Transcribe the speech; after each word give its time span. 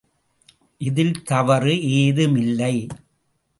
இதில் 0.81 1.23
தவறு 1.23 1.73
ஏதுமில்லை. 1.91 2.87